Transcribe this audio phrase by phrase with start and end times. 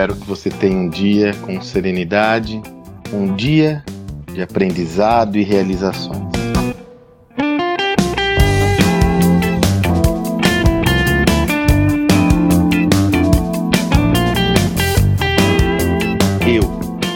[0.00, 2.62] Espero que você tenha um dia com serenidade,
[3.12, 3.84] um dia
[4.32, 6.16] de aprendizado e realizações.
[16.46, 16.62] Eu,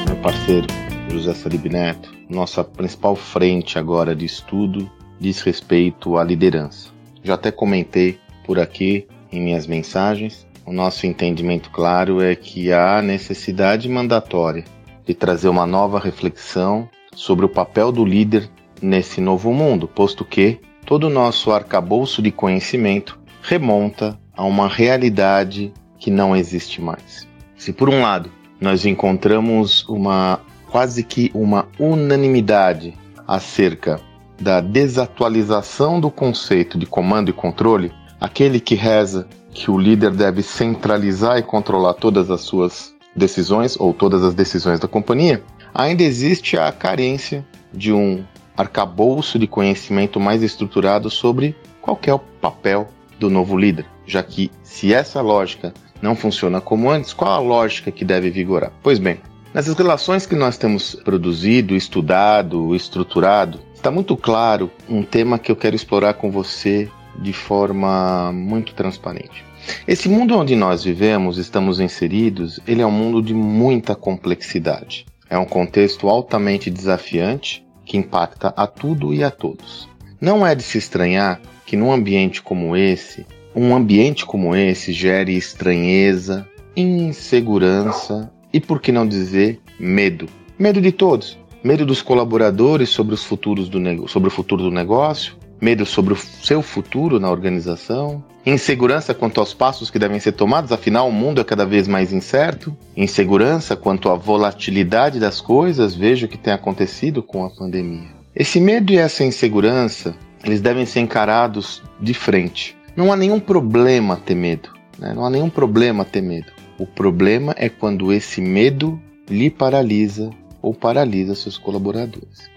[0.07, 0.67] meu parceiro
[1.09, 6.91] José Salib Neto, nossa principal frente agora de estudo diz respeito à liderança.
[7.23, 13.03] Já até comentei por aqui em minhas mensagens, o nosso entendimento claro é que há
[13.03, 14.65] necessidade mandatória
[15.07, 18.49] de trazer uma nova reflexão sobre o papel do líder
[18.81, 25.73] nesse novo mundo, posto que todo o nosso arcabouço de conhecimento remonta a uma realidade
[25.99, 27.29] que não existe mais.
[27.57, 30.41] Se por um lado nós encontramos uma
[30.71, 32.95] quase que uma unanimidade
[33.29, 34.01] acerca
[34.41, 40.43] da desatualização do conceito de comando e controle, aquele que reza que o líder deve
[40.43, 46.59] centralizar e controlar todas as suas decisões ou todas as decisões da companhia, ainda existe
[46.59, 48.25] a carência de um
[48.57, 52.89] arcabouço de conhecimento mais estruturado sobre qual é o papel
[53.19, 57.91] do novo líder, já que se essa lógica não funciona como antes, qual a lógica
[57.91, 58.73] que deve vigorar?
[58.83, 59.21] Pois bem,
[59.53, 65.57] nessas relações que nós temos produzido, estudado, estruturado, está muito claro um tema que eu
[65.57, 66.91] quero explorar com você
[67.21, 69.45] de forma muito transparente.
[69.87, 75.07] Esse mundo onde nós vivemos, estamos inseridos, ele é um mundo de muita complexidade.
[75.29, 79.89] É um contexto altamente desafiante que impacta a tudo e a todos.
[80.21, 85.37] Não é de se estranhar que num ambiente como esse, um ambiente como esse gere
[85.37, 86.47] estranheza,
[86.77, 90.27] insegurança e, por que não dizer, medo.
[90.59, 91.39] Medo de todos.
[91.63, 96.17] Medo dos colaboradores sobre, os futuros do sobre o futuro do negócio, medo sobre o
[96.17, 101.41] seu futuro na organização, insegurança quanto aos passos que devem ser tomados, afinal o mundo
[101.41, 106.53] é cada vez mais incerto, insegurança quanto à volatilidade das coisas, veja o que tem
[106.53, 108.09] acontecido com a pandemia.
[108.37, 112.77] Esse medo e essa insegurança, eles devem ser encarados de frente.
[112.95, 114.69] Não há nenhum problema ter medo,
[114.99, 115.15] né?
[115.15, 116.53] não há nenhum problema ter medo.
[116.79, 119.01] O problema é quando esse medo
[119.31, 120.29] lhe paralisa
[120.61, 122.51] ou paralisa seus colaboradores.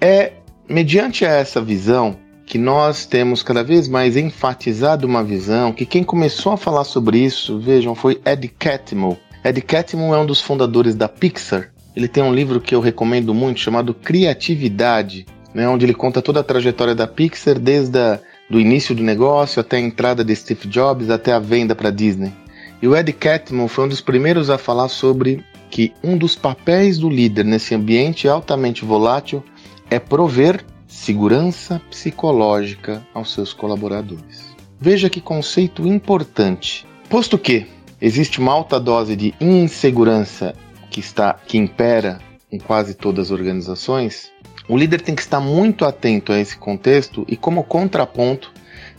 [0.00, 0.32] É
[0.68, 2.16] mediante essa visão
[2.52, 7.16] que nós temos cada vez mais enfatizado uma visão que quem começou a falar sobre
[7.18, 9.16] isso, vejam, foi Ed Catmull.
[9.42, 11.70] Ed Catmull é um dos fundadores da Pixar.
[11.96, 15.24] Ele tem um livro que eu recomendo muito chamado Criatividade,
[15.54, 18.20] né, onde ele conta toda a trajetória da Pixar desde a,
[18.50, 22.34] do início do negócio até a entrada de Steve Jobs até a venda para Disney.
[22.82, 26.98] E o Ed Catmull foi um dos primeiros a falar sobre que um dos papéis
[26.98, 29.42] do líder nesse ambiente altamente volátil
[29.88, 30.62] é prover
[30.92, 34.54] segurança psicológica aos seus colaboradores.
[34.78, 36.86] Veja que conceito importante.
[37.08, 37.66] Posto que
[37.98, 40.54] existe uma alta dose de insegurança
[40.90, 42.20] que está que impera
[42.52, 44.30] em quase todas as organizações,
[44.68, 48.52] o líder tem que estar muito atento a esse contexto e como contraponto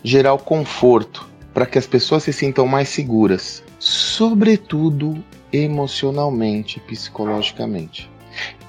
[0.04, 5.24] gerar o conforto para que as pessoas se sintam mais seguras, sobretudo
[5.54, 8.10] emocionalmente e psicologicamente.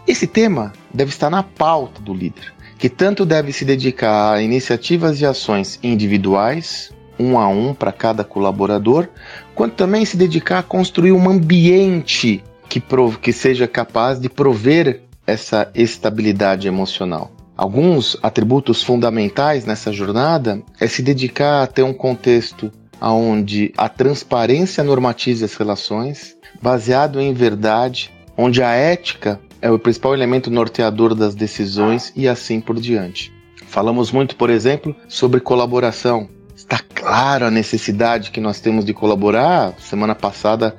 [0.07, 5.19] Esse tema deve estar na pauta do líder que tanto deve se dedicar a iniciativas
[5.19, 9.09] e ações individuais, um a um para cada colaborador,
[9.55, 12.83] quanto também se dedicar a construir um ambiente que,
[13.23, 17.31] que seja capaz de prover essa estabilidade emocional.
[17.57, 24.85] Alguns atributos fundamentais nessa jornada é se dedicar a ter um contexto onde a transparência
[24.85, 31.35] normatize as relações, baseado em verdade, onde a ética é o principal elemento norteador das
[31.35, 33.33] decisões e assim por diante.
[33.67, 36.29] Falamos muito, por exemplo, sobre colaboração.
[36.55, 39.73] Está claro a necessidade que nós temos de colaborar.
[39.79, 40.77] Semana passada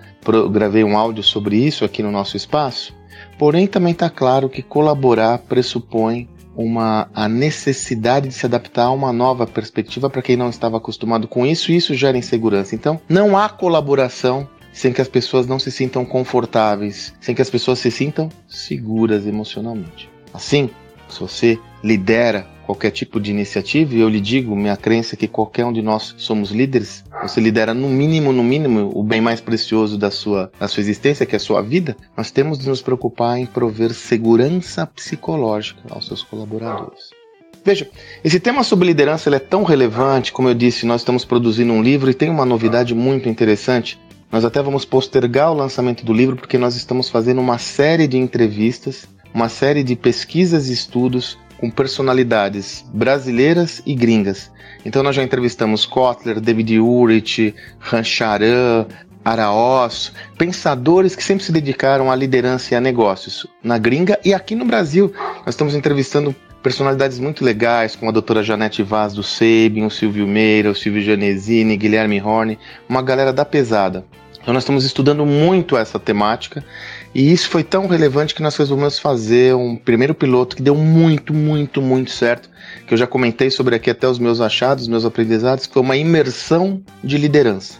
[0.51, 2.93] gravei um áudio sobre isso aqui no nosso espaço.
[3.39, 9.11] Porém, também está claro que colaborar pressupõe uma, a necessidade de se adaptar a uma
[9.11, 12.75] nova perspectiva para quem não estava acostumado com isso, e isso gera insegurança.
[12.75, 17.49] Então, não há colaboração sem que as pessoas não se sintam confortáveis, sem que as
[17.49, 20.09] pessoas se sintam seguras emocionalmente.
[20.33, 20.69] Assim,
[21.07, 25.27] se você lidera qualquer tipo de iniciativa, e eu lhe digo, minha crença é que
[25.27, 29.39] qualquer um de nós somos líderes, você lidera no mínimo, no mínimo, o bem mais
[29.39, 32.81] precioso da sua, da sua existência, que é a sua vida, nós temos de nos
[32.81, 37.11] preocupar em prover segurança psicológica aos seus colaboradores.
[37.63, 37.89] Veja,
[38.23, 42.11] esse tema sobre liderança é tão relevante, como eu disse, nós estamos produzindo um livro
[42.11, 43.99] e tem uma novidade muito interessante
[44.35, 48.17] nós até vamos postergar o lançamento do livro porque nós estamos fazendo uma série de
[48.17, 54.51] entrevistas, uma série de pesquisas e estudos com personalidades brasileiras e gringas.
[54.83, 58.85] Então nós já entrevistamos Kotler, David Urich, Rancharan,
[59.23, 64.53] Araós, pensadores que sempre se dedicaram à liderança e a negócios, na gringa e aqui
[64.53, 65.13] no Brasil.
[65.45, 70.27] Nós estamos entrevistando personalidades muito legais, como a doutora Janete Vaz do Sabin, o Silvio
[70.27, 72.59] Meira, o Silvio Janesini, Guilherme Horne,
[72.89, 74.03] uma galera da pesada.
[74.45, 76.63] Então nós estamos estudando muito essa temática
[77.15, 81.33] e isso foi tão relevante que nós resolvemos fazer um primeiro piloto que deu muito,
[81.33, 82.47] muito, muito certo,
[82.85, 85.97] que eu já comentei sobre aqui até os meus achados, meus aprendizados, que foi uma
[85.97, 87.79] imersão de liderança.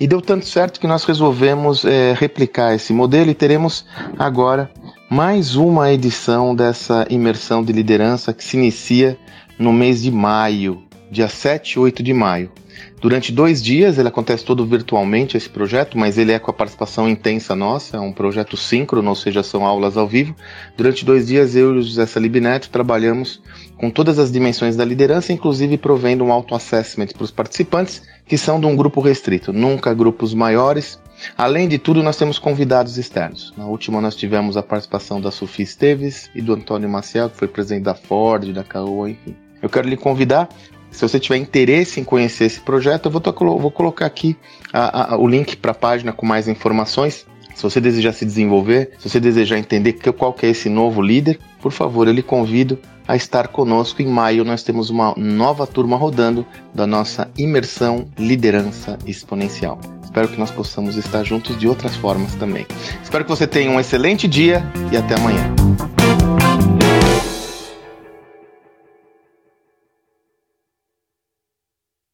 [0.00, 3.84] E deu tanto certo que nós resolvemos é, replicar esse modelo e teremos
[4.18, 4.70] agora
[5.10, 9.18] mais uma edição dessa imersão de liderança que se inicia
[9.58, 12.50] no mês de maio, dia 7 e 8 de maio.
[13.00, 17.08] Durante dois dias, ele acontece todo virtualmente, esse projeto, mas ele é com a participação
[17.08, 20.34] intensa nossa, é um projeto síncrono, ou seja, são aulas ao vivo.
[20.76, 23.40] Durante dois dias, eu e o José Salib Neto trabalhamos
[23.76, 28.58] com todas as dimensões da liderança, inclusive provendo um auto-assessment para os participantes, que são
[28.58, 30.98] de um grupo restrito, nunca grupos maiores,
[31.36, 33.52] Além de tudo, nós temos convidados externos.
[33.56, 37.48] Na última, nós tivemos a participação da Sofia Esteves e do Antônio Maciel, que foi
[37.48, 39.34] presidente da Ford, da Caoa, enfim.
[39.62, 40.48] Eu quero lhe convidar,
[40.96, 44.34] se você tiver interesse em conhecer esse projeto, eu vou, vou colocar aqui
[44.72, 47.26] a, a, o link para a página com mais informações.
[47.54, 51.38] Se você desejar se desenvolver, se você desejar entender qual que é esse novo líder,
[51.60, 54.00] por favor, eu lhe convido a estar conosco.
[54.00, 59.78] Em maio nós temos uma nova turma rodando da nossa imersão Liderança Exponencial.
[60.02, 62.66] Espero que nós possamos estar juntos de outras formas também.
[63.02, 65.65] Espero que você tenha um excelente dia e até amanhã.